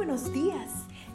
buenos 0.00 0.32
días. 0.32 0.70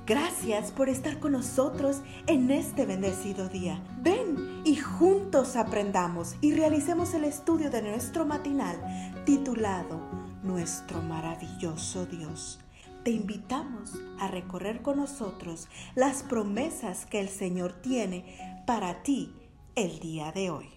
Gracias 0.06 0.72
por 0.72 0.90
estar 0.90 1.20
con 1.20 1.32
nosotros 1.32 2.04
en 2.28 2.52
este 2.52 2.86
bendecido 2.86 3.50
día. 3.50 3.82
Ven 4.04 4.62
y 4.64 4.76
juntos 4.76 5.56
aprendamos 5.56 6.36
y 6.40 6.54
realicemos 6.54 7.16
el 7.16 7.24
estudio 7.24 7.72
de 7.72 7.82
nuestro 7.82 8.28
matinal 8.28 8.78
titulado 9.26 10.00
Nuestro 10.44 11.02
maravilloso 11.02 12.06
Dios. 12.06 12.60
Te 13.04 13.10
invitamos 13.10 13.94
a 14.20 14.28
recorrer 14.28 14.84
con 14.84 14.98
nosotros 14.98 15.68
las 15.96 16.22
promesas 16.22 17.08
que 17.08 17.20
el 17.20 17.30
Señor 17.30 17.74
tiene 17.74 18.64
para 18.68 19.02
ti 19.02 19.34
el 19.74 19.98
día 19.98 20.32
de 20.32 20.52
hoy. 20.52 20.70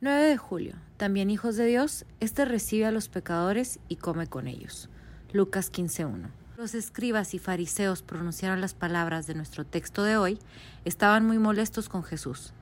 9 0.00 0.22
de 0.22 0.36
julio. 0.38 0.76
También 0.96 1.28
hijos 1.28 1.56
de 1.56 1.66
Dios, 1.66 2.06
este 2.20 2.46
recibe 2.46 2.86
a 2.86 2.90
los 2.90 3.10
pecadores 3.10 3.78
y 3.90 3.96
come 3.96 4.26
con 4.26 4.48
ellos. 4.48 4.88
Lucas 5.34 5.70
15.1. 5.70 6.43
Los 6.56 6.76
escribas 6.76 7.34
y 7.34 7.40
fariseos 7.40 8.02
pronunciaron 8.02 8.60
las 8.60 8.74
palabras 8.74 9.26
de 9.26 9.34
nuestro 9.34 9.66
texto 9.66 10.04
de 10.04 10.16
hoy, 10.16 10.38
estaban 10.84 11.26
muy 11.26 11.38
molestos 11.38 11.88
con 11.88 12.04
Jesús. 12.04 12.52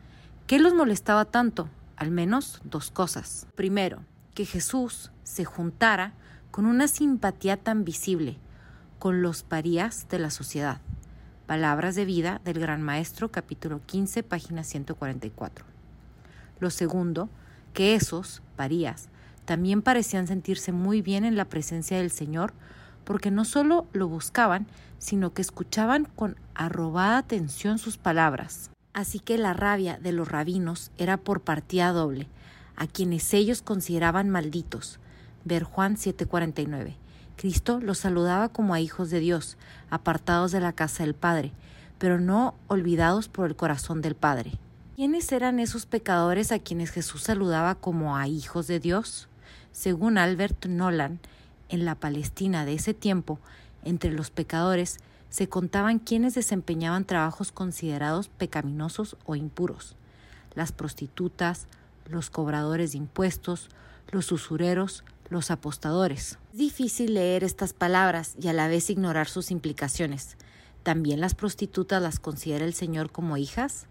¿Qué 0.47 0.59
los 0.59 0.73
molestaba 0.73 1.27
tanto? 1.27 1.69
Al 1.97 2.11
menos 2.11 2.63
dos 2.65 2.91
cosas. 2.91 3.47
Primero, 3.55 4.03
que 4.35 4.47
Jesús 4.47 5.11
se 5.25 5.45
juntara 5.45 6.15
con 6.51 6.65
una 6.65 6.89
simpatía 6.89 7.59
tan 7.59 7.85
visible 7.85 8.39
con 8.99 9.21
los 9.21 9.43
parías 9.43 10.09
de 10.09 10.19
la 10.19 10.31
sociedad. 10.31 10.81
Palabras 11.47 11.95
de 11.95 12.07
vida 12.07 12.41
del 12.45 12.61
Gran 12.61 12.81
Maestro, 12.81 13.31
capítulo 13.31 13.83
15, 13.85 14.23
página 14.23 14.65
144. 14.65 15.67
Lo 16.61 16.71
segundo, 16.71 17.29
que 17.75 17.95
esos 17.95 18.41
parías 18.57 19.11
también 19.45 19.83
parecían 19.83 20.27
sentirse 20.27 20.73
muy 20.73 21.03
bien 21.03 21.27
en 21.27 21.37
la 21.37 21.45
presencia 21.45 21.99
del 21.99 22.11
Señor, 22.11 22.55
porque 23.05 23.31
no 23.31 23.45
solo 23.45 23.87
lo 23.93 24.09
buscaban, 24.09 24.67
sino 24.99 25.33
que 25.35 25.43
escuchaban 25.43 26.07
con 26.17 26.37
arrobada 26.55 27.19
atención 27.19 27.79
sus 27.79 27.97
palabras. 27.97 28.71
Así 28.93 29.19
que 29.19 29.39
la 29.39 29.55
rabia 29.55 29.99
de 29.99 30.13
los 30.13 30.29
rabinos 30.29 30.91
era 30.99 31.17
por 31.17 31.41
partida 31.41 31.93
doble, 31.93 32.29
a 32.77 32.87
quienes 32.87 33.33
ellos 33.35 33.63
consideraban 33.63 34.29
malditos. 34.29 34.99
Ver 35.45 35.65
Juan 35.65 35.97
7:49. 35.97 36.97
Cristo 37.37 37.81
los 37.81 37.99
saludaba 37.99 38.51
como 38.51 38.75
a 38.75 38.81
hijos 38.81 39.11
de 39.11 39.21
Dios, 39.21 39.57
apartados 39.91 40.53
de 40.53 40.61
la 40.61 40.73
casa 40.73 41.03
del 41.03 41.15
Padre, 41.15 41.53
pero 41.99 42.21
no 42.21 42.55
olvidados 42.69 43.29
por 43.29 43.47
el 43.47 43.57
corazón 43.57 44.03
del 44.03 44.15
Padre. 44.15 44.53
¿Quiénes 44.95 45.33
eran 45.33 45.59
esos 45.59 45.87
pecadores 45.87 46.53
a 46.53 46.59
quienes 46.59 46.91
Jesús 46.91 47.23
saludaba 47.23 47.75
como 47.75 48.17
a 48.17 48.29
hijos 48.29 48.67
de 48.67 48.79
Dios? 48.79 49.29
Según 49.73 50.19
Albert 50.19 50.67
Nolan, 50.67 51.19
en 51.73 51.85
la 51.85 51.97
Palestina 51.97 52.65
de 52.65 52.75
ese 52.75 52.95
tiempo, 52.95 53.41
entre 53.83 54.13
los 54.13 54.31
pecadores 54.31 54.99
se 55.31 55.49
contaban 55.49 55.99
quienes 55.99 56.35
desempeñaban 56.35 57.07
trabajos 57.07 57.51
considerados 57.51 58.29
pecaminosos 58.29 59.17
o 59.25 59.35
impuros, 59.35 59.97
las 60.55 60.71
prostitutas, 60.71 61.67
los 62.07 62.29
cobradores 62.29 62.93
de 62.93 62.99
impuestos, 62.99 63.71
los 64.11 64.31
usureros, 64.31 65.03
los 65.31 65.51
apostadores. 65.51 66.39
Es 66.53 66.59
difícil 66.59 67.15
leer 67.15 67.43
estas 67.43 67.73
palabras 67.73 68.37
y 68.39 68.49
a 68.49 68.53
la 68.53 68.69
vez 68.69 68.91
ignorar 68.91 69.27
sus 69.27 69.51
implicaciones. 69.51 70.37
¿También 70.83 71.21
las 71.21 71.35
prostitutas 71.35 72.03
las 72.03 72.19
considera 72.19 72.67
el 72.67 72.75
Señor 72.75 73.11
como 73.11 73.39
hijas? 73.39 73.87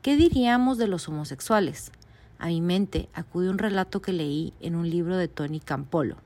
¿Qué 0.00 0.16
diríamos 0.16 0.78
de 0.78 0.86
los 0.86 1.06
homosexuales? 1.08 1.92
A 2.38 2.46
mi 2.46 2.62
mente 2.62 3.10
acude 3.12 3.50
un 3.50 3.58
relato 3.58 4.00
que 4.00 4.14
leí 4.14 4.54
en 4.60 4.74
un 4.74 4.88
libro 4.88 5.18
de 5.18 5.28
Tony 5.28 5.60
Campolo. 5.60 6.16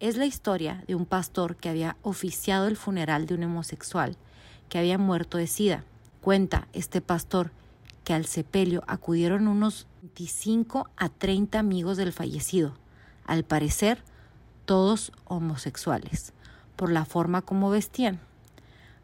Es 0.00 0.16
la 0.16 0.24
historia 0.24 0.82
de 0.88 0.94
un 0.94 1.04
pastor 1.04 1.56
que 1.56 1.68
había 1.68 1.98
oficiado 2.00 2.66
el 2.68 2.78
funeral 2.78 3.26
de 3.26 3.34
un 3.34 3.44
homosexual 3.44 4.16
que 4.70 4.78
había 4.78 4.96
muerto 4.96 5.36
de 5.36 5.46
sida. 5.46 5.84
Cuenta 6.22 6.68
este 6.72 7.02
pastor 7.02 7.50
que 8.02 8.14
al 8.14 8.24
sepelio 8.24 8.82
acudieron 8.86 9.46
unos 9.46 9.86
25 10.00 10.88
a 10.96 11.10
30 11.10 11.58
amigos 11.58 11.98
del 11.98 12.14
fallecido, 12.14 12.72
al 13.26 13.44
parecer 13.44 14.02
todos 14.64 15.12
homosexuales, 15.26 16.32
por 16.76 16.90
la 16.90 17.04
forma 17.04 17.42
como 17.42 17.68
vestían. 17.68 18.20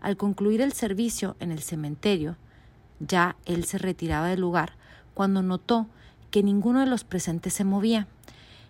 Al 0.00 0.16
concluir 0.16 0.62
el 0.62 0.72
servicio 0.72 1.36
en 1.40 1.52
el 1.52 1.60
cementerio, 1.60 2.36
ya 3.00 3.36
él 3.44 3.66
se 3.66 3.76
retiraba 3.76 4.28
del 4.28 4.40
lugar 4.40 4.72
cuando 5.12 5.42
notó 5.42 5.88
que 6.30 6.42
ninguno 6.42 6.80
de 6.80 6.86
los 6.86 7.04
presentes 7.04 7.52
se 7.52 7.64
movía. 7.64 8.08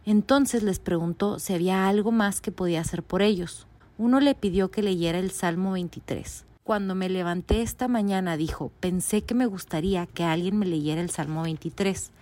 Entonces 0.07 0.63
les 0.63 0.79
preguntó 0.79 1.41
si 1.41 1.53
había 1.53 1.89
algo 1.89 2.13
más 2.13 2.41
que 2.41 2.53
podía 2.53 2.81
hacer 2.81 3.03
por 3.03 3.23
ellos. 3.23 3.67
Uno 3.99 4.21
le 4.21 4.37
pidió 4.37 4.71
que 4.71 4.81
leyera 4.81 5.19
el 5.19 5.33
Salmo 5.33 5.73
23. 5.73 6.45
Cuando 6.63 6.95
me 6.95 7.09
levanté 7.09 7.63
esta 7.63 7.89
mañana, 7.89 8.37
dijo, 8.37 8.71
pensé 8.79 9.23
que 9.23 9.35
me 9.35 9.47
gustaría 9.47 10.07
que 10.07 10.23
alguien 10.23 10.61
me 10.61 10.67
leyera 10.67 11.01
el 11.01 11.11
Salmo 11.11 11.43
23. 11.43 12.13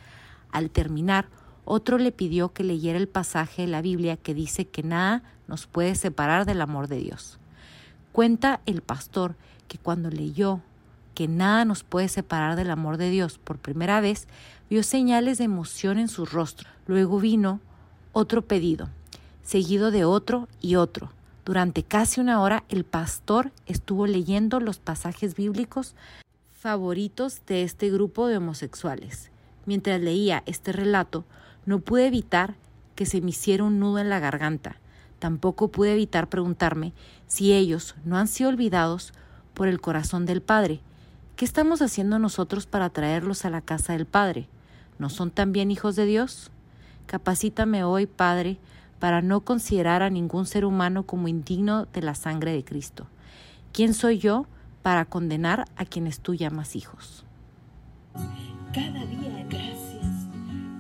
Al 0.51 0.71
terminar, 0.71 1.29
otro 1.67 1.99
le 1.99 2.11
pidió 2.11 2.55
que 2.55 2.65
leyera 2.65 2.99
el 2.99 3.07
pasaje 3.07 3.63
de 3.63 3.69
la 3.69 3.83
Biblia 3.83 4.17
que 4.17 4.33
dice 4.33 4.65
que 4.65 4.83
nada 4.83 5.23
nos 5.47 5.67
puede 5.67 5.95
separar 5.95 6.47
del 6.47 6.63
amor 6.63 6.89
de 6.89 6.97
Dios. 6.97 7.39
Cuenta 8.13 8.63
el 8.65 8.81
pastor 8.81 9.37
que 9.69 9.77
cuando 9.77 10.09
leyó 10.09 10.63
que 11.15 11.29
nada 11.29 11.67
nos 11.67 11.85
puede 11.85 12.09
separar 12.09 12.57
del 12.57 12.71
amor 12.71 12.97
de 12.97 13.11
Dios 13.11 13.37
por 13.37 13.59
primera 13.59 14.01
vez, 14.01 14.27
vio 14.71 14.83
señales 14.83 15.37
de 15.37 15.45
emoción 15.45 15.99
en 15.99 16.09
su 16.09 16.25
rostro. 16.25 16.71
Luego 16.87 17.21
vino 17.21 17.61
otro 18.15 18.41
pedido, 18.41 18.89
seguido 19.43 19.91
de 19.91 20.07
otro 20.07 20.49
y 20.63 20.77
otro. 20.77 21.13
Durante 21.45 21.83
casi 21.83 22.23
una 22.23 22.41
hora 22.41 22.65
el 22.71 22.85
pastor 22.85 23.53
estuvo 23.67 24.07
leyendo 24.07 24.59
los 24.61 24.79
pasajes 24.79 25.35
bíblicos 25.35 25.95
favoritos 26.53 27.43
de 27.47 27.63
este 27.63 27.91
grupo 27.91 28.27
de 28.27 28.39
homosexuales. 28.39 29.31
Mientras 29.67 30.01
leía 30.01 30.43
este 30.47 30.73
relato, 30.73 31.25
no 31.67 31.81
pude 31.81 32.07
evitar 32.07 32.55
que 32.95 33.05
se 33.05 33.21
me 33.21 33.31
hiciera 33.31 33.65
un 33.65 33.79
nudo 33.79 33.99
en 33.99 34.09
la 34.09 34.21
garganta. 34.21 34.77
Tampoco 35.19 35.69
pude 35.69 35.93
evitar 35.93 36.31
preguntarme 36.31 36.95
si 37.27 37.53
ellos 37.53 37.95
no 38.07 38.17
han 38.17 38.29
sido 38.29 38.49
olvidados 38.49 39.13
por 39.53 39.69
el 39.69 39.83
corazón 39.83 40.25
del 40.25 40.41
Padre, 40.41 40.81
¿Qué 41.37 41.45
estamos 41.45 41.83
haciendo 41.83 42.21
nosotros 42.21 42.67
para 42.67 42.91
traerlos 42.91 43.45
a 43.45 43.51
la 43.51 43.61
casa 43.61 43.93
del 43.95 44.07
Padre? 44.07 44.47
¿No 45.01 45.11
son 45.11 45.33
también 45.33 45.73
hijos 45.73 45.97
de 45.97 46.07
Dios? 46.07 46.53
Capacítame 47.07 47.85
hoy, 47.85 48.07
Padre, 48.07 48.59
para 48.99 49.23
no 49.23 49.41
considerar 49.41 50.03
a 50.03 50.11
ningún 50.11 50.47
ser 50.47 50.65
humano 50.65 51.05
como 51.05 51.29
indigno 51.29 51.87
de 51.87 52.03
la 52.03 52.15
sangre 52.15 52.53
de 52.53 52.65
Cristo. 52.65 53.07
¿Quién 53.73 53.93
soy 53.93 54.19
yo 54.19 54.47
para 54.83 55.05
condenar 55.05 55.67
a 55.77 55.85
quienes 55.85 56.21
tú 56.21 56.35
llamas 56.35 56.77
hijos? 56.77 57.25
Cada 58.73 59.05
día 59.07 59.47
gracias. 59.49 60.29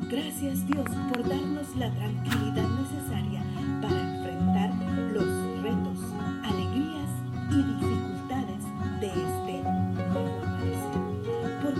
Gracias 0.08 0.66
Dios 0.66 0.88
por 1.12 1.28
darnos 1.28 1.76
la 1.76 1.92
tranquilidad 1.92 2.68
necesaria 2.68 3.42
para 3.82 4.00
enfrentar 4.00 4.70
los 5.12 5.62
retos, 5.62 5.98
alegrías 6.44 7.10
y 7.50 7.56
dificultades 7.56 8.64
de 9.00 9.06
este 9.08 9.34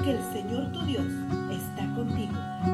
que 0.05 0.11
el 0.11 0.23
Señor 0.35 0.71
tu 0.73 0.85
Dios 0.85 1.07
está 1.51 1.87
contigo. 1.95 2.74